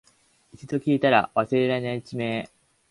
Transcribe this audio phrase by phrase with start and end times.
[0.53, 2.49] 一度聞いたら忘れられない地名